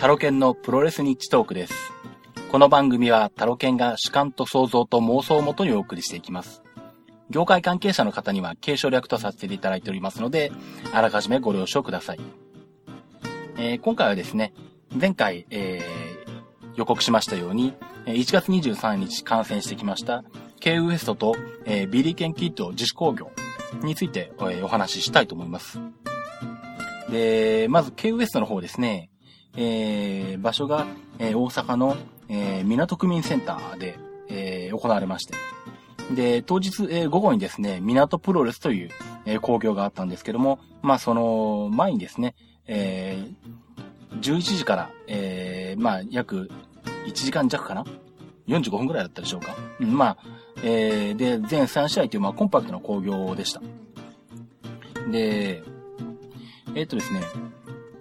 [0.00, 1.74] タロケンのプロレスニッチトークです。
[2.50, 6.62] この番組はタロケンが主観と想像と妄想をもとにお送りしていきます。
[7.28, 10.52] 業界関係者の方には継承略とさせていただいておりますので、
[10.94, 12.20] あらかじめご了承ください。
[13.58, 14.54] えー、今回はですね、
[14.98, 17.74] 前回、えー、予告しましたように、
[18.06, 20.24] 1月23日観戦してきました、
[20.60, 21.36] K ウエストと、
[21.66, 23.30] えー、ビリーケンキット自主工業
[23.82, 25.78] について、え、お話ししたいと思います。
[27.10, 29.09] で、まず K ウエストの方ですね、
[29.56, 30.86] えー、場所が、
[31.18, 31.96] えー、大阪の、
[32.28, 35.34] えー、港区民センターで、えー、行われまして。
[36.14, 38.90] で、当日、えー、午後にですね、港プロレスという、
[39.26, 42.34] えー、工業があったんですけども、まあ、その前にですね、
[42.66, 46.50] えー、11時から、えー、まあ、約
[47.06, 47.84] 1時間弱かな
[48.48, 49.54] ?45 分くらいだったでしょうか？
[49.80, 50.18] うん、まあ、
[50.62, 53.60] えー、で、全3試合という、まあ、コンパクトな工業でした。
[55.10, 55.62] で、
[56.74, 57.20] えっ、とですね、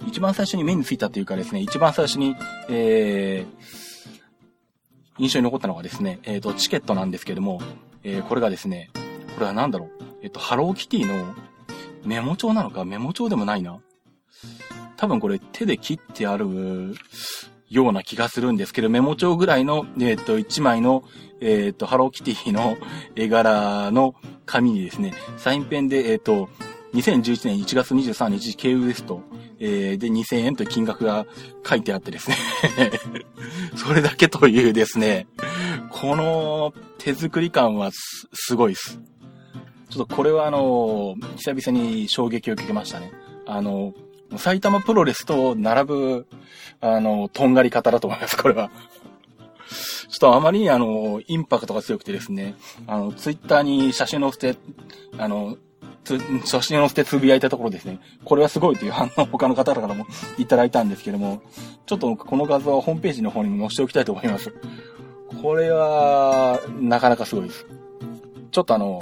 [0.09, 2.35] 一番最初に目についたというかですね、一番最初に、
[2.67, 7.61] えー、印象に残ったのがですね、えっ、ー、と、チケットなんですけども、
[8.03, 8.89] えー、これがですね、
[9.35, 9.89] これは何だろう、
[10.23, 11.35] えっ、と、ハローキティの
[12.03, 12.85] メモ帳なのか？
[12.85, 13.79] メモ帳でもないな？
[14.97, 16.95] 多分これ手で切ってある
[17.69, 21.03] ような気がするんですけど、メモ帳ぐらいの、えっ、と、一枚の、
[21.39, 22.77] えっ、と、ハローキティの
[23.15, 24.15] 絵柄の
[24.47, 26.49] 紙にですね、サインペンで、えっ、と、
[26.93, 29.21] 2011年1月23日、K ウエスト、
[29.59, 31.25] えー、で、2000円という金額が
[31.67, 32.35] 書いてあってですね
[33.75, 35.27] それだけというですね、
[35.91, 38.99] この手作り感はす、ごいです。
[39.89, 43.11] ちょっとこれはあの、久々に衝撃を受けましたね。
[43.45, 43.93] あの、
[44.37, 46.27] 埼玉プロレスと並ぶ、
[46.81, 48.71] あの、とんがり方だと思います、これは。
[50.09, 52.55] ちょっとあまりにあの、インパクトが強くてですね、
[52.87, 54.55] あの、ツイッターに写真載せて、
[55.17, 55.57] あの、
[56.03, 60.05] つ写真を載せてつぶやいたところですね、これはすごいという反応を他の方からも
[60.37, 61.41] いただいたんですけども、
[61.85, 64.53] ちょっとこの画像はホームページの方にも載せておきたいと思います。
[65.41, 67.65] これは、なかなかすごいです。
[68.51, 68.99] ちょっとあの、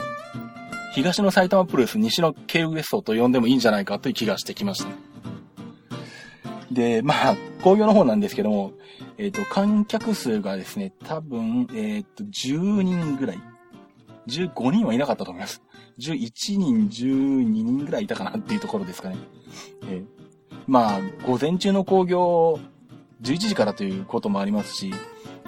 [0.94, 4.90] 東の埼玉プロレス、西の K ウエストと呼んでもいいんじゃないかという気がしてきました。
[6.72, 8.74] で、まあ、工業の方なんですけども、
[9.18, 13.40] えっ、ー、と、観客数がですね、多分、えっ、ー、と、10人ぐらい。
[14.28, 15.62] 15人はいなかったと思います。
[16.00, 19.18] 11人、12人ぐらいいたかなっていうところですかね。
[19.90, 20.06] えー、
[20.68, 22.60] まあ、午前中の工業、
[23.22, 24.94] 11時からということもありますし、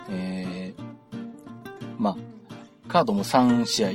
[0.10, 0.84] えー、
[1.98, 2.18] まあ、
[2.88, 3.90] カードも3試合。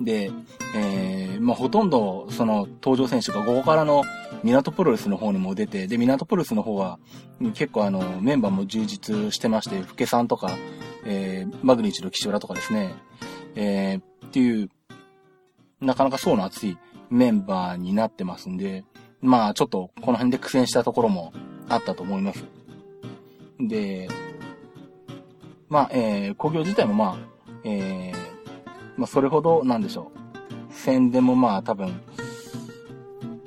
[0.00, 0.30] で、
[0.74, 4.02] えー、まあ、ほとんど、その、登場選手が午後からの
[4.42, 6.98] 港プロレスの方にも出て、で、港プロレスの方は、
[7.54, 10.50] 結構あの、メンバーも充実してまして、福家さんとか、
[11.04, 12.94] えー、マグニチュード岸浦とかですね、
[13.56, 14.70] えー、っていう、
[15.80, 16.78] なかなか層の厚い
[17.10, 18.84] メンバーになってますんで、
[19.20, 21.32] まあちょっとこの辺で苦戦したところも
[21.68, 22.44] あったと思います。
[23.58, 24.08] で、
[25.68, 27.18] まあ、えー、工業自体もまあ、
[27.64, 28.16] えー、
[28.96, 30.72] まあそれほどなんでしょう。
[30.72, 32.00] 宣伝もまあ多分、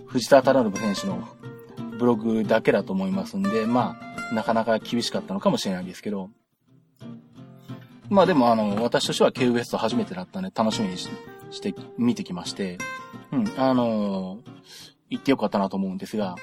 [0.07, 1.27] 藤田忠信選手の
[1.99, 3.97] ブログだけだと思いますんで、ま
[4.31, 6.29] あ、なかなか厳しかったのかもしれないですけど、
[8.09, 11.09] まあでもあの、私としては K ウエスト初めてだったんで楽しみにし
[11.51, 12.77] して、見てきまして、
[13.31, 14.39] うん、あのー、
[15.09, 16.35] 行ってよかったなと思うんですが、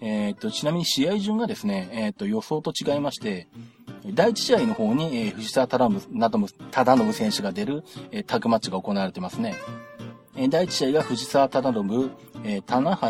[0.00, 3.48] えっ、と、ちなみに試合順がですね、えっ、と、予想と違いまして、
[4.14, 9.54] 第一試合の方に、えー、藤沢忠信選手が出る、え、タッグマッチが行われてますね。
[10.36, 12.10] え、第一試合が藤沢忠信、
[12.44, 13.08] え、棚橋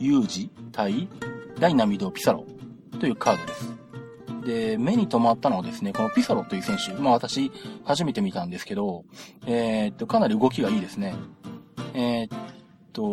[0.00, 1.08] 裕二対
[1.60, 2.44] ダイナミドピサロ
[2.98, 3.77] というカードです。
[4.44, 7.50] で、目に留まったのはですね、このピサロという選手、まあ私、
[7.84, 9.04] 初めて見たんですけど、
[9.46, 11.14] えー、っと、かなり動きがいいですね。
[11.94, 12.38] えー、っ
[12.92, 13.12] と、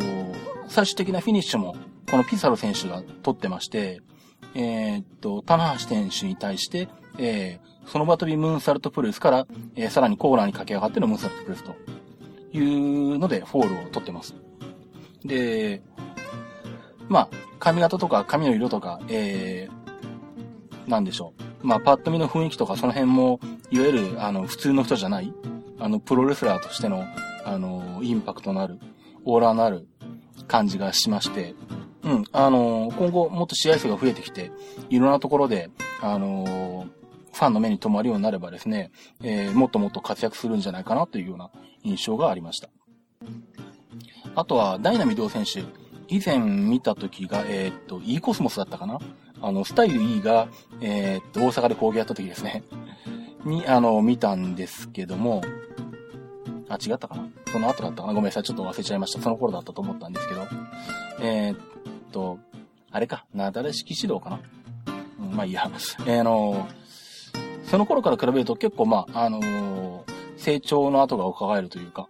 [0.68, 1.75] 最終的なフィニッシュも、
[2.09, 4.02] このピサロ選手が取ってまして、
[4.53, 6.88] えー、っと、棚橋選手に対して、
[7.18, 11.75] えー、その場飛びムーンサルトプレスから、えー、さらにコーナーに駆け上がってのムーンサルトプレスと
[12.53, 14.36] いうので、フォールを取ってます。
[15.24, 15.81] で、
[17.10, 17.30] まあ、
[17.60, 19.94] 髪型とか髪の色とか、えー、
[20.88, 21.34] なんでしょ
[21.64, 21.68] う。
[21.68, 23.40] まあ、パッと見の雰囲気とかその辺も、
[23.72, 25.34] いわゆる、あの、普通の人じゃない、
[25.80, 27.06] あの、プロレスラーとしての、
[27.44, 28.80] あの、インパクトのある、
[29.24, 29.88] オーラのある
[30.48, 31.56] 感じがしまして、
[32.04, 34.52] うん、あの、今後もっと試合数が増えてきて、
[34.90, 35.70] いろんなところで、
[36.02, 36.88] あの、
[37.34, 38.92] ファンの目に留まるようになればですね、
[39.24, 41.52] えー、もっともっと活躍するんじゃないかなというような
[41.84, 42.70] 印象がありました。
[44.36, 45.64] あとは、ダイナミド選手。
[46.08, 49.00] 以前見た時が、えー、っと、E コスモスだったかな
[49.45, 50.47] あの、スタイル E が、
[50.81, 52.63] えー、っと、大阪で工芸やった時ですね。
[53.45, 55.44] に、あの、見たんですけども、
[56.68, 57.27] あ、違ったかな？
[57.51, 58.13] その後だったかな？
[58.15, 58.44] ごめんなさい。
[58.44, 59.21] ちょっと忘れちゃいました。
[59.21, 60.42] その頃だったと思ったんですけど。
[61.21, 61.57] えー、っ
[62.12, 62.39] と、
[62.89, 64.39] あれか、なだれ式指導かな？
[65.19, 65.69] うんまあいいや。
[66.07, 66.68] えー、あの、
[67.65, 70.03] その頃から比べると結構まあ、あのー、
[70.38, 72.09] 成長の後が伺えるというか、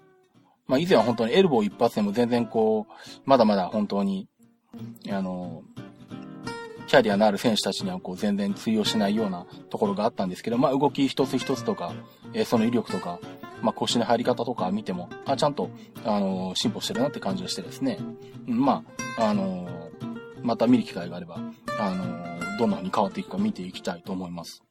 [0.67, 2.93] まあ以前は本当にエルボー一発でも全然こう、
[3.25, 4.29] まだまだ本当に、
[5.09, 5.85] あのー、
[6.95, 11.93] キャリアのある選手たちにはこう全然通用しないようなところがあったんですけど、まあ動き一つ一つとか、
[12.31, 13.19] えー、その威力とか、
[13.61, 15.69] まあ腰の入り方とか見ても、あ、ちゃんと、
[16.05, 17.99] あのー、進歩してるなって感じがしてですね、
[18.47, 18.85] ま
[19.17, 19.67] あ、あの
[20.41, 21.37] また見る機会があれば、
[21.77, 24.63] あのどんな風に変わっていくか見ていきたいと思います。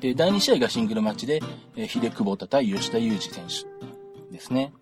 [0.00, 1.40] で、第2試合がシングルマッチで、
[1.74, 4.74] えー、秀久保田対吉田裕二選手ですね。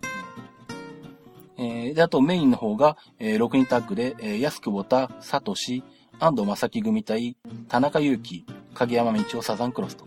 [1.57, 5.83] えー、で、あとメインの方が、えー、6人タッグで、えー、安久保田、サトシ、
[6.19, 7.37] 安藤正樹組対
[7.67, 10.05] 田中祐希、影山道夫、サザンクロスと。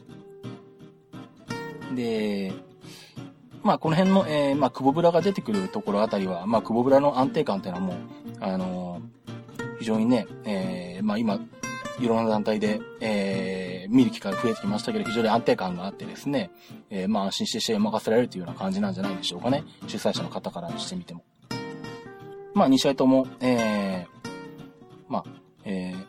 [1.95, 2.53] で、
[3.63, 7.97] まあ、この辺の、えー、まあ、久保ブラが出てくるところあたりは、まあ、久保ブラの安定感っていうのはもう、
[8.41, 11.41] あのー、非常にね、えー、まあ、今、
[12.01, 16.51] いろんな団体で、えー、見る機会が増えてきましたけど、非常に安定感があってですね、
[16.91, 19.65] えー、まあ安心して試合を任せられるというような感じなんじゃないでしょうかね。
[19.89, 21.25] 主催者の方からしてみても。
[22.59, 24.07] まあ2試合とも、えー、
[25.09, 25.25] まあ、
[25.65, 26.07] えー、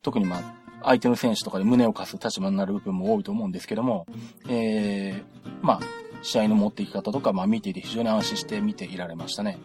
[0.00, 0.42] 特にまあ、
[0.82, 4.06] 相手の選手とかで胸を貸す立場になる部分も多いと思うんですけども、
[4.48, 5.80] えー、まあ、
[6.22, 9.58] 試合の持っていき方とか、まあ見ていて非常に安心して見ていられましたね。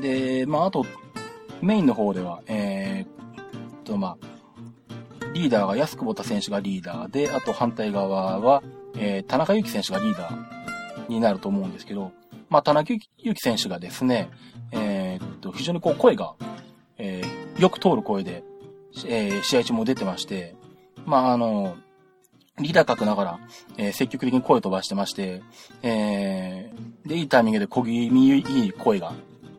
[0.00, 0.84] で、まああと、
[1.62, 4.26] メインの方では、えー、と、まあ、
[5.34, 8.62] リーダーが安久保田選手がリーダーで、あと反対側は、
[8.96, 12.12] えー、田中幸選手がリーダーになると思うんですけど、
[12.48, 14.30] まあ、田中幸選手がですね、
[14.72, 16.34] えー、っと、非常にこう声が、
[16.98, 18.42] えー、よく通る声で、
[19.06, 20.54] えー、試合中も出てまして、
[21.04, 21.76] まあ、あの、
[22.60, 23.40] リーダー格ながら、
[23.76, 25.42] えー、積極的に声を飛ばしてまして、
[25.82, 29.14] えー、で、いいタイミングで小気味いい声が、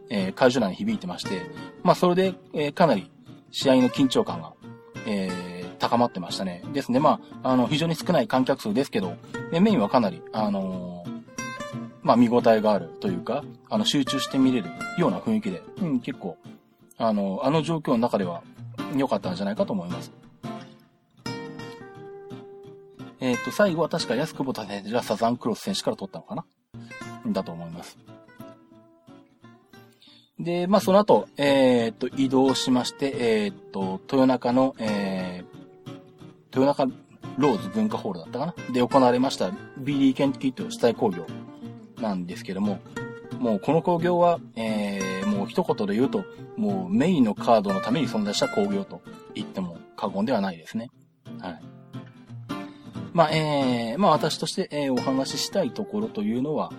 [0.10, 1.42] えー、会場内に響いてまして、
[1.84, 3.10] まあ、それで、えー、かなり、
[3.52, 4.54] 試合の緊張感が、
[5.08, 6.64] えー、高まってましたね。
[6.74, 9.16] ですね、まあ、あの、非常に少ない観客数ですけど、
[9.52, 11.04] メインはかなり、あの、
[12.02, 16.38] まあ、見応えがあるというか、あの、集中して見れるような雰囲気で、うん、結構、
[16.98, 18.42] あの、あの状況の中では
[18.96, 20.12] 良かったんじゃないかと思います。
[23.20, 26.46] えっ、ー、と、最後は確か安久保田選手がサザンクロス選手から取ったのかな？
[27.28, 27.98] だと思います。
[30.40, 33.14] で、まあ、その後、えー、っと、移動しまして、
[33.44, 36.96] えー、っと、豊中の、えー、豊中
[37.38, 38.56] ローズ文化ホールだったかな？
[38.74, 41.26] で行われました、ビリー・ケンキット主催工業
[42.02, 42.80] なんですけども、
[43.40, 46.24] もうこの工業は、えー、もう一言で言うと、
[46.58, 49.02] もうメインのカードのために存在した工業と
[49.34, 50.90] 言っても過言ではないですね。
[51.40, 51.62] はい。
[53.14, 56.72] まあ、えー、まあ私として、えー、お話ししたいところというのは、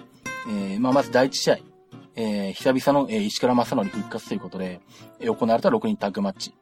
[0.48, 1.58] えー、まあまず第一試合、
[2.14, 4.80] えー、久々の、えー、石倉正則復活ということで、
[5.18, 6.54] え、行われた6人タッグマッチ。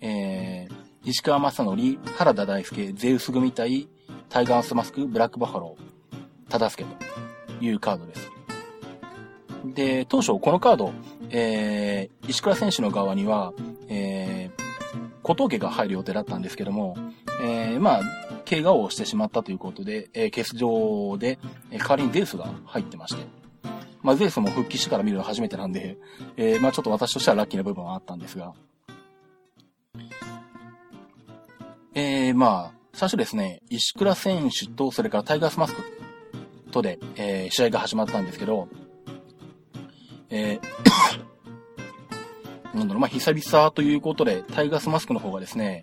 [0.00, 0.74] えー、
[1.04, 1.76] 石川正則、
[2.16, 3.88] 原田大輔、ゼウス組対
[4.28, 7.25] タイガースマスク、ブラックバファロー、忠助と
[7.60, 8.30] いうカードです。
[9.64, 10.92] で、当初このカード、
[11.30, 13.52] えー、石倉選手の側には、
[13.88, 14.62] えー、
[15.22, 16.96] 小峠が入る予定だったんですけども、
[17.42, 18.02] えー、まあ、
[18.48, 21.38] 怪我をしてしまったということで、えー、欠場で、
[21.70, 23.26] えー、代わりにデウスが入ってまして、
[24.02, 25.98] まあ、ゼウスも復帰してから見るの初めてなんで、
[26.36, 28.54] えー、まあちょっと私としてはラッキーな部分はあったんですが。
[31.94, 35.82] えー、まあ、最初ですね、石倉選手と、それからタイガースマスク
[36.70, 38.68] とで、えー、試合が始まったんですけど、
[40.30, 40.66] えー
[42.76, 45.82] なんだろう、まあ、久々ということで、タイガースマスクの方がですね、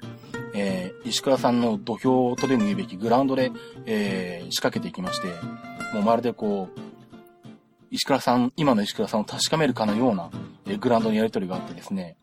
[0.54, 3.52] えー、石倉さんの土俵とでも言うべきグラウンドで、
[3.86, 5.28] えー、仕掛けていきまして、
[5.94, 6.80] もうまるでこう、
[7.90, 10.30] 石倉さん、今の石倉さんを確かめるかのような、
[10.68, 12.16] えグラウンドのやりとりがあってですね、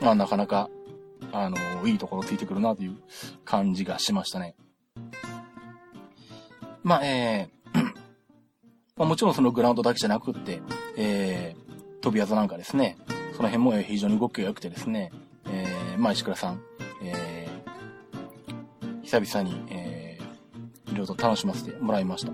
[0.00, 0.68] まあなかなか、
[1.32, 2.96] あの、いいところついてくるなという
[3.44, 4.54] 感じがしましたね。
[6.82, 7.50] まあ、え、
[8.96, 10.60] まあ、もちろんそのグラウンドだけじゃなくって、
[10.96, 12.96] えー、飛び技なんかですね、
[13.36, 15.12] その辺も非常に動きが良くてですね、
[15.46, 16.62] えー、まあ石倉さん、
[17.02, 22.32] えー、久々に、えー、いろいろと楽しませてもらいました。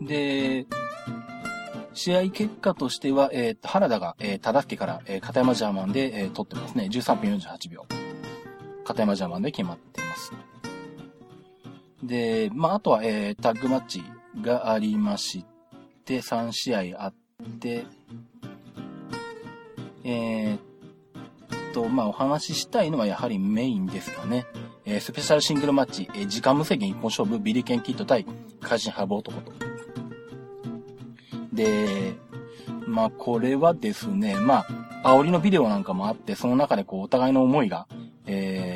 [0.00, 0.66] で、
[1.92, 6.88] 試合結果としては、えっ、ー、原田が、えー、忠介から、えー、片山ジャーマンで、えー、取ってますね。
[6.90, 7.84] 13分48秒。
[8.84, 10.32] 片山ジャーマンで決まっています。
[12.02, 14.02] で、まあ、あとは、えー、タッグマッチ
[14.40, 15.44] がありまし
[16.04, 17.14] て、3試合あっ
[17.60, 17.84] て、
[20.04, 20.58] えー、っ
[21.72, 24.46] と、まあ、お話ししたいのはやはりメインですかね。
[24.84, 28.24] えー、スペシャルシングルマッチ、えー、時間無制限一本勝負、ビリケンキット対、
[28.60, 29.52] 怪人ハブ男と。
[31.52, 32.14] で、
[32.86, 34.64] まあこれはですね、ま
[35.02, 37.88] あ、煽りのビデオなんかもあって、その中でこう、お互いの思いが、
[38.26, 38.75] え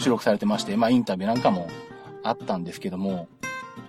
[0.00, 1.68] 収録されてまして、まあ、インタビューなんかも
[2.22, 3.28] あったんですけども、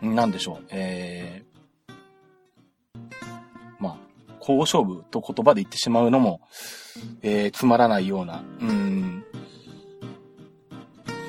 [0.01, 1.93] なんでしょう、えー、
[3.79, 3.97] まあ、
[4.39, 6.41] 交勝負と言葉で言ってしまうのも、
[7.21, 9.23] えー、つまらないような、うん、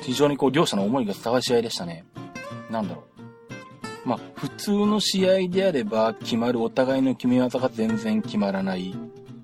[0.01, 2.03] 非常にこう、両者の思いが伝わる試合でしたね。
[2.69, 3.03] なんだろ
[4.05, 4.07] う。
[4.07, 8.93] まあ、普通の試合であれば決まるお互いの決め技が全然決まらない。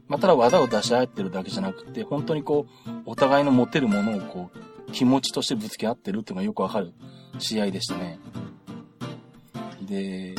[0.09, 6.93] まあ、ただ技を出し合ってるだけじゃなくて、本当にこう、お互いの持てるものをこう、気持ちとしてぶつけ合ってるっていうのがよくわかる
[7.37, 8.19] 試合でしたね。
[9.81, 10.35] で、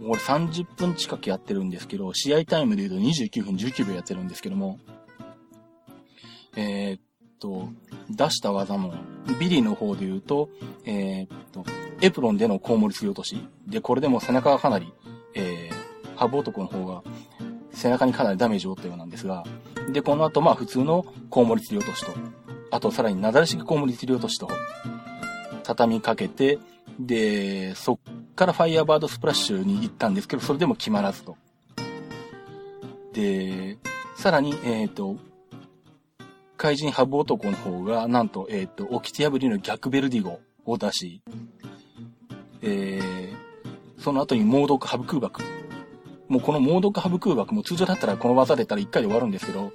[0.00, 4.78] 俺30分近くやってるんですけど、試合タイムで言うと29分19秒やってるんですけども、
[6.56, 7.00] えー、っ
[7.38, 7.68] と、
[8.10, 8.94] 出した技も、
[9.38, 10.48] ビリーの方で言うと、
[10.84, 11.64] えー、っと、
[12.00, 13.36] エプロンでのコウモリ釣り落とし。
[13.66, 14.92] で、これでも背中がかなり、
[15.34, 17.02] えー、ハブ男の方が
[17.72, 19.44] 背中にかなりダメージを負ったようなんですが、
[19.92, 22.12] で、この後、まあ普通のコウモリ釣り落としと、
[22.70, 24.48] あとさらになだれ式コウモリ釣り落としと、
[25.62, 26.58] 畳みかけて、
[26.98, 27.98] で、そっ
[28.34, 31.36] からファイヤーバードスプラッシュに行ったんですけど、それでも決まらずと。
[33.12, 33.78] で、
[34.16, 35.16] さらに、えっ、ー、と、
[36.56, 41.22] 怪人ハブ男の方が、なんと、えっ、ー、と、起きて破りの逆ベルディゴを出し、
[42.62, 45.42] えー、その後に猛毒ハブ空爆。
[46.28, 49.72] もうこの猛毒ハブ空爆も通常だったらこの技出たら1回で終わるんですけど、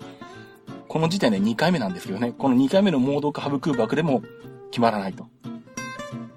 [0.94, 4.22] この時点で2回目なんですけどね、この2回目の猛毒ハブ空爆でも
[4.70, 5.28] 決まらないと。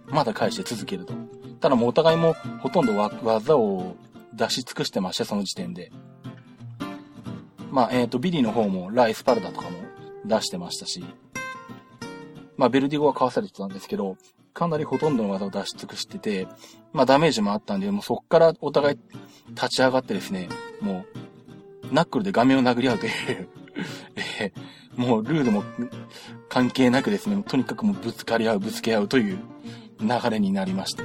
[0.06, 1.12] まだ返して続けると。
[1.60, 3.96] ただもうお互いもほとんど技を
[4.32, 5.92] 出し尽くしてまして、その時点で。
[7.70, 9.76] まあ、えっ、ー、と、ビリーの方もライスパルダとかも
[10.24, 11.04] 出してましたし、
[12.56, 14.16] まあ、ベルディゴはかわされてたんですけど、
[14.54, 16.48] かなりほとんどの技を出し尽くしてて、
[16.94, 18.98] まあ、ダメージもあったんで、もうそっからお互い
[19.50, 20.48] 立ち上がってですね、
[20.80, 21.04] も
[21.92, 23.48] う、ナックルで画面を殴り合うという
[24.40, 24.52] え
[24.96, 25.62] もうルールも
[26.48, 29.38] 関係なくですね、とにかくもうぶつかり合う、ぶつけ合うという
[30.00, 31.04] 流れになりました。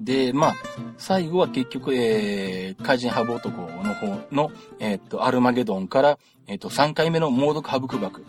[0.00, 0.56] で、まあ、
[0.98, 8.24] 最後は結局、えー、怪人ハブ男の方の、えー、っと、アルマゲドンから、えー、っと、3回目の猛毒ハブクバク。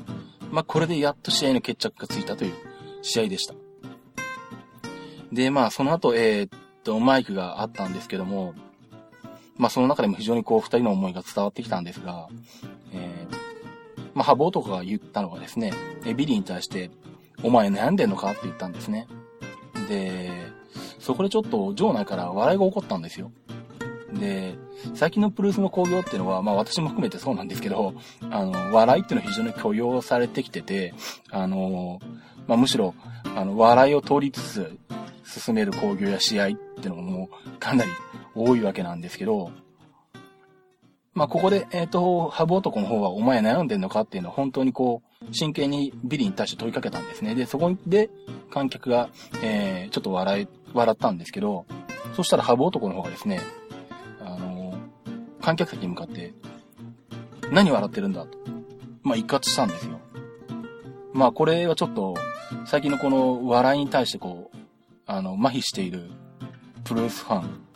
[0.52, 2.54] まあ、これでやっと試合の決着がついたという
[3.04, 3.54] 試合でした。
[5.32, 6.50] で、まあ、その後、えー、っ
[6.84, 8.56] と、マイクがあったんですけども、
[9.58, 12.28] まあ、その中でも非常にこう、二人の思いが伝わってきたんですが、
[12.94, 15.74] えー、まあ、ハブ男が言ったのがですね、
[16.16, 16.92] ビリーに対して、
[17.44, 19.08] お前悩んでんのかって言ったんですね。
[19.90, 20.32] で、
[21.00, 23.32] そこでちょっと場内から笑いが起こったんですよ。
[24.14, 24.56] で、
[24.96, 27.94] 最近のプロレスの興行っていうのは、まあ私も含めてそうなんですけど、
[28.30, 30.94] あの、笑いっていうのは非常に許容されてきてて、
[31.30, 32.00] あの、
[32.48, 32.96] まあむしろ、
[33.36, 34.78] あの、笑いを通りつつ
[35.24, 37.92] 進める興行や試合っていうのももうかなり
[38.38, 39.52] 多いわけなんですけど、
[41.14, 47.34] まあここで、えっ、ー、と、ハブ男の方はお前悩んでんのかっていうのは本当にこう、真剣にビリーに対して問いかけたんですね。
[47.34, 48.12] で、そこで
[48.52, 49.10] 観客が、
[49.42, 51.66] えー、ちょっと笑い、笑ったんですけど、
[52.16, 53.42] そしたらハブ男の方がですね、
[54.22, 56.34] あのー、観客席に向かって、
[57.52, 58.38] 何笑ってるんだと。
[59.02, 60.00] まあ、一括したんですよ。
[61.14, 62.14] まあ、これはちょっと、
[62.66, 64.58] 最近のこの笑いに対してこう、
[65.08, 66.12] あの、麻痺している
[66.84, 67.67] プロレスファン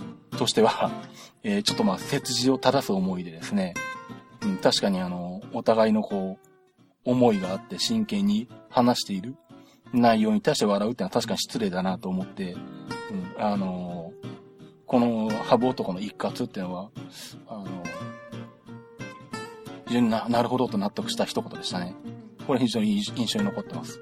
[0.41, 0.89] としては、
[1.43, 3.75] えー、ちょっとまあ、切字を正す思いでですね、
[4.41, 6.47] うん、確かにあの、お互いのこう、
[7.03, 9.35] 思いがあって真剣に話している
[9.93, 12.57] 内容に対して笑うってのは確かに失礼だなと思って、う
[13.39, 14.27] ん、あのー、
[14.85, 16.89] このハブ男の一喝っていうのは、
[17.47, 17.83] あのー、
[19.87, 21.95] 非常にな、なるほどと納得した一言でしたね。
[22.47, 23.99] これ非常に印象に残ってます。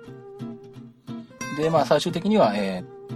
[1.58, 3.15] で、まあ最終的には、えー、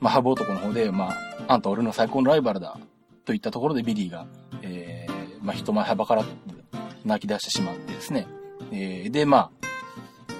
[0.00, 2.78] まあハブ男の方で、まあ、あんた俺の最高のライバルだ、
[3.24, 4.26] といったところでビリーが、
[4.62, 6.24] えー、まあ人前はばからず
[7.04, 8.26] 泣き出してしまってですね、
[8.72, 9.50] えー、で、まあ、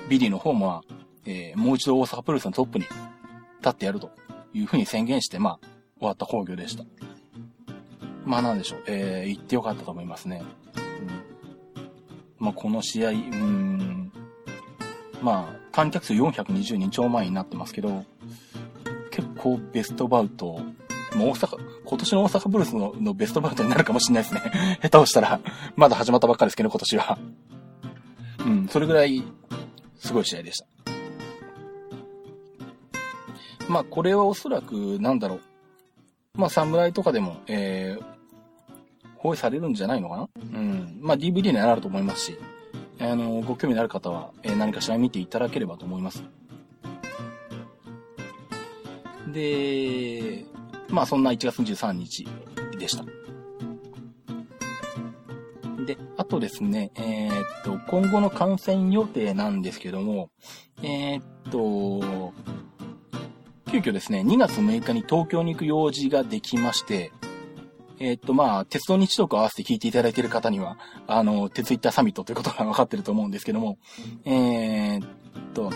[0.09, 0.83] ビリーの方も、
[1.25, 4.11] えー、もう一度大阪プロレスのトップに立ってやると
[4.53, 5.67] いうふうに宣言して、まあ、
[5.99, 6.85] 終わった興行でした。
[8.25, 10.43] まあなんでしょう、えー、行ってよかったと思いますね。
[12.39, 14.13] うん、まあこの試合、うん、
[15.23, 18.05] まあ、観客数420人超満員になってますけど、
[19.11, 20.61] 結構ベストバウト、
[21.17, 24.43] もう大阪、今年の大阪ブルースののベストバウトになるかもしれないですね。
[24.83, 25.41] 下手をしたら、
[25.75, 27.19] まだ始まったばっかりですけど、今年は。
[28.41, 29.25] うん、それぐらい、
[29.99, 30.67] すごい試合でした。
[33.69, 35.41] まあ、これはおそらく、なんだろう。
[36.35, 38.05] まあ、侍とかでも、えー、
[39.17, 40.29] 放映されるんじゃないのかな？
[40.53, 40.99] うん。
[41.01, 42.39] まあ、DVD にはなると思いますし、
[43.01, 46.23] あの、ご興味のある方は、えー、何かしら見ていただければと思います。
[49.33, 50.47] で、
[50.89, 52.27] まあ、そんな1月23日
[52.79, 53.05] でした。
[55.85, 60.31] で、あとですね、えー、っと、今後の感染予定なんですけども、
[60.83, 62.33] えー、っと、
[63.71, 67.13] 急遽ですね、2月6日に東京に行く用事ができまして、
[67.99, 70.77] えー、っと、まあ、鉄道日トーク合わせて聞いていただいている方には、
[71.07, 73.79] あの、鉄イッターサミットということが分かってると思うんですけども、
[74.25, 75.09] えー、っ
[75.55, 75.73] と、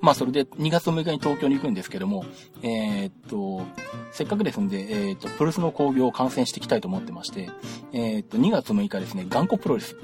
[0.00, 2.24] まあ、それで2月6日に東京に行くんですけども、
[2.62, 3.66] えー、っと、
[4.12, 7.50] せっかくですんで、えー、っと、プロレスの興行を観戦していきたいと思ってまして、
[7.92, 9.96] えー、っと、2月6日ですね、頑固プロレス。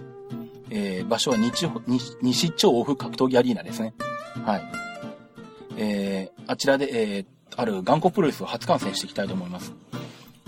[0.70, 1.68] えー、場所は日、
[2.20, 3.94] 西町オフ格闘技アリーナですね。
[4.44, 4.62] はい。
[5.76, 9.72] えー、あちらで、えー、ある頑固プロレスを初観戦していきたいと思います。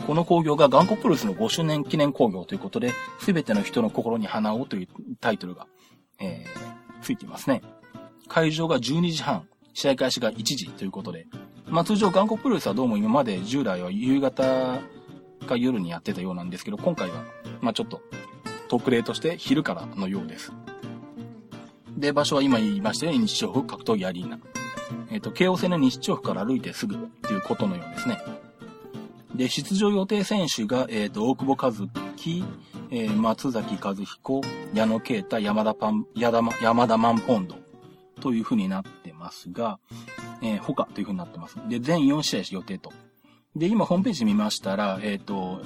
[0.06, 4.88] この興行が頑固プロレスの5周年記念興行ということで、すべての人の心に花をという
[5.20, 5.66] タイトルが、
[6.20, 7.62] えー、ついていますね。
[8.28, 11.26] 会場が12時半、試合開始が1時ということで、
[11.66, 14.80] まあ通常頑固プロレスはどうも今まで従来は夕方
[15.46, 17.24] か夜にやってたようなんですけど、今回は、
[17.60, 18.00] まあちょっと
[18.68, 20.52] 特例として昼からのようです。
[21.96, 24.38] で、場所は今言いましたように日調布格闘技アリーナ。
[25.10, 28.18] えっ、ー、と、京王線の日調布から歩いてすぐっていうことのようですね。
[29.34, 31.72] で、出場予定選手が、えっ、ー、と、大久保和
[32.16, 32.44] 樹、
[32.90, 34.40] えー、松崎和彦、
[34.74, 37.56] 矢野啓太、山田パン、山田、山田マンポンド
[38.20, 39.78] という風になってますが、
[40.42, 41.56] えー、他という風になってます。
[41.68, 42.92] で、全4試合予定と。
[43.54, 45.60] で、今ホームページ見ましたら、えっ、ー、と、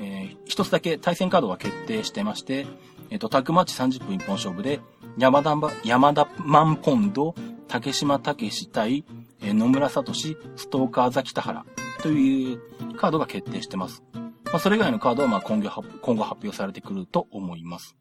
[0.00, 2.66] えー、一つだけ対戦カードが決定してまして、
[3.10, 4.80] えっ、ー、と、タッグマッチ30分一本勝負で、
[5.18, 7.34] 山田、山田マンポンド、
[7.68, 9.04] 竹島武史対、
[9.40, 11.64] えー、野村聡、ストーカーザ北原
[12.02, 12.60] という
[12.96, 14.02] カードが決定してます。
[14.44, 17.96] まあ、それ以外のカードはまあ今後発表されてくると思います。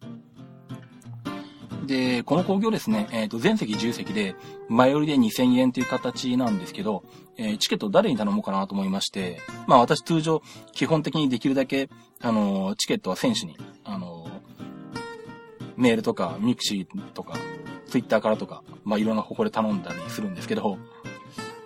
[1.86, 4.36] で、この興行ですね、えっ、ー、と、全席10席で、
[4.70, 7.04] 前売りで2000円という形なんですけど、
[7.38, 11.90] えー、チケット誰に頼もうかなと思いまして、まあ私通常、基本的にできるだけ、
[12.22, 14.28] あの、チケットは選手に、あの
[15.78, 17.38] メールとか、ミクシーとか、
[17.88, 20.78] ツイッターからとか、まあいろんな方法で頼んだりするんですけど、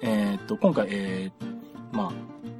[0.01, 2.11] えっと、今回、えー、まあ、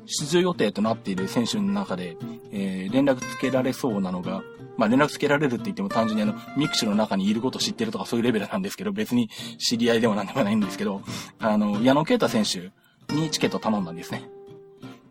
[0.05, 2.17] 出場予定となっている選手の中で、
[2.51, 4.43] えー、連絡つけられそうなのが、
[4.79, 11.01] まあ連絡つけられるって言っても単純にあの、ミクシーの中にいること知ってるとかそういうレベルなんですけど、別に知り合いでもなんでもないんですけど、
[11.37, 12.71] あの、矢野啓太選手
[13.13, 14.29] にチケット頼んだんですね。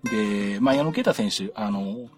[0.04, 2.08] で、まあ矢野啓太選手、あの、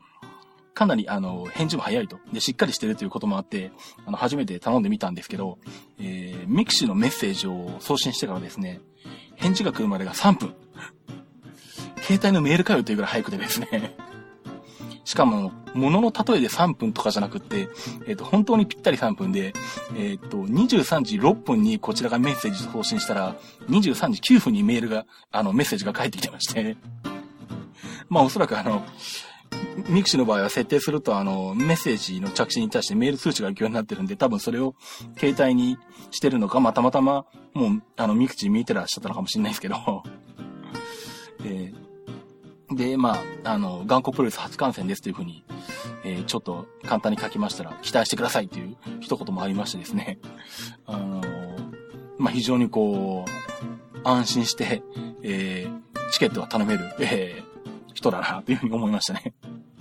[0.74, 2.20] かなり、あの、返事も早いと。
[2.32, 3.72] で、しっかりしてるということもあって、
[4.06, 5.58] あの、初めて頼んでみたんですけど、
[5.98, 8.80] えー、ミクシーのメッセージを送信してからですね、
[9.34, 10.54] 返事が来るまでが3分。
[12.02, 13.96] 携帯のメールかよというぐらい早くてですね。
[15.10, 17.68] しかも、ものの例えで3分とかじゃなくって、
[18.06, 19.52] えっ、ー、と、本当にぴったり3分で、
[19.96, 23.34] えっ、ー、と、23時6分にこちらがメッセージ送信したら、
[23.68, 26.76] 23時9分にメールが、あの、メッセージが返ってきてまして、
[28.08, 28.84] まあ、おそらくあの、
[29.88, 34.76] ミクシーの場合は設定すると、あの、メッセージの着信に対してメール通知が行くようになってるんで、多分それを
[35.18, 35.76] 携帯に
[36.12, 40.04] してるのか、まあ、たまたま、もう、あの、ミクシー見てらっしゃったのかもしれないですけど、
[41.44, 41.89] えー
[42.80, 45.44] で、まあ、あの、頑固プロレス初観戦ですというふうに、
[46.02, 50.18] えー、ちょっと簡単に書きましたら、期待してくださいという一言もありましてですね、
[50.86, 51.22] あの
[52.16, 54.82] まあ、非常にこう、安心して、
[55.22, 59.34] えー、チケットは頼める、えー、人だなというふうに思いましたね。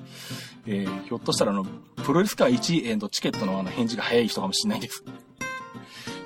[0.67, 1.63] えー、ひょっとしたらあの、
[2.03, 5.05] プロレス界1位、えー、チケットのあの返事が早い人かもしれないです。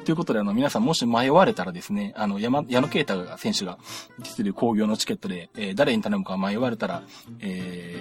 [0.03, 3.77] ということで、あの、皆さんもし迷われたらですね、あの、山、矢野啓太が選手が
[4.19, 7.03] 出てる工業のチケットで、えー、誰に頼むか迷われたら、
[7.39, 7.97] え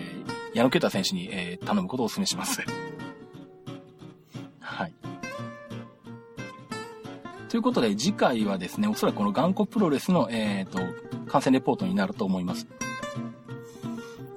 [0.53, 2.63] ー、矢野啓太選手に、えー、頼むことをお勧めします。
[4.61, 4.95] はい。
[7.49, 10.81] ということで、次回はですね、おそらくこの頑固プロレスの、えっ、ー、と、
[11.31, 12.67] 観戦レポートになると思います。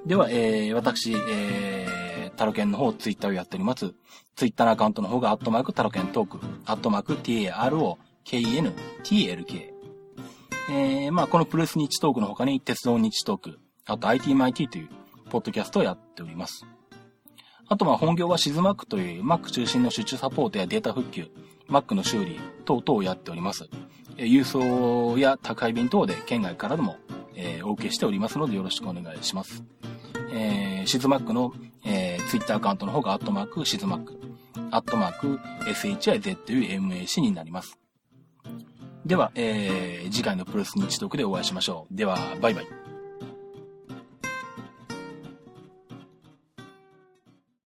[0.06, 1.85] では、えー、私、えー、
[2.36, 3.94] タロケンの方、ツイッターをやっております。
[4.36, 9.72] ツイッターのアカウントの方が、アットマークタロケントーク、アットマーク TAROKEN-TLK。
[10.68, 14.88] えー、まあ、このプレス日トークの他に、鉄道日トーク、あと ITMIT という、
[15.30, 16.64] ポッドキャストをやっております。
[17.68, 21.28] あと、まあ、本業はシズマックという Mac 中心の出張サポートやデータ復旧、
[21.68, 23.68] Mac の修理等々をやっております。
[24.18, 26.96] え郵送や宅配便等で県外からでも、
[27.34, 29.62] えー、お受けしておりますのでよろしくお願いします。
[30.32, 31.52] えー、シズマックの、
[31.84, 34.20] えー、ツイッターアカウントの方が、アットマーク、シズマック、
[34.70, 37.78] アットマーク、SHIZUMAC になります。
[39.04, 41.94] では、えー、次回のプロレス日読でお会いしましょう。
[41.96, 42.85] では、バイバイ。